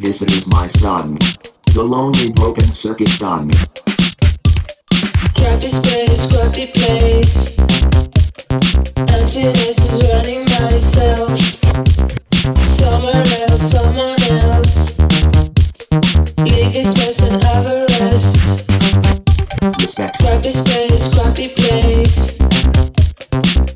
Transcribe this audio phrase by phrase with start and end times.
[0.00, 1.18] This is my son.
[1.74, 3.50] The lonely broken circuit son.
[5.36, 7.58] Crappy space, crappy place.
[8.96, 11.36] Emptiness is running myself.
[12.80, 14.98] Somewhere else, someone else.
[16.48, 18.70] Leave this mess and I will rest.
[19.82, 20.18] Respect.
[20.18, 22.40] Crappy space, crappy place.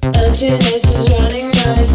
[0.02, 1.93] Emptiness is running myself.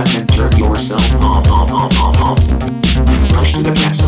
[0.00, 2.38] and turn yourself off, off, off, off, off.
[3.32, 3.99] Rush to the caps.